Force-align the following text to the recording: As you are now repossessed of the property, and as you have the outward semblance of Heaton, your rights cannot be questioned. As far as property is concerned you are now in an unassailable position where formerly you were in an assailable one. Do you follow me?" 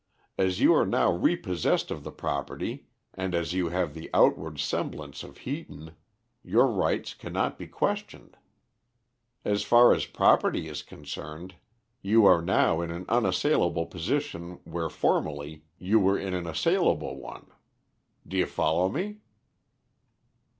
As 0.35 0.59
you 0.59 0.73
are 0.73 0.83
now 0.87 1.11
repossessed 1.13 1.91
of 1.91 2.03
the 2.03 2.09
property, 2.11 2.87
and 3.13 3.35
as 3.35 3.53
you 3.53 3.69
have 3.69 3.93
the 3.93 4.09
outward 4.15 4.57
semblance 4.59 5.21
of 5.21 5.37
Heaton, 5.37 5.93
your 6.43 6.65
rights 6.65 7.13
cannot 7.13 7.59
be 7.59 7.67
questioned. 7.67 8.35
As 9.45 9.61
far 9.61 9.93
as 9.93 10.07
property 10.07 10.67
is 10.67 10.81
concerned 10.81 11.53
you 12.01 12.25
are 12.25 12.41
now 12.41 12.81
in 12.81 12.89
an 12.89 13.05
unassailable 13.09 13.85
position 13.85 14.59
where 14.63 14.89
formerly 14.89 15.65
you 15.77 15.99
were 15.99 16.17
in 16.17 16.33
an 16.33 16.47
assailable 16.47 17.17
one. 17.19 17.51
Do 18.27 18.37
you 18.37 18.47
follow 18.47 18.89
me?" 18.89 19.17